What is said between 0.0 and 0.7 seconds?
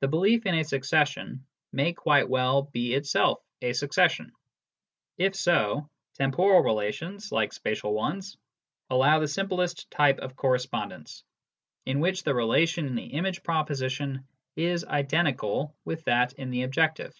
The belief in a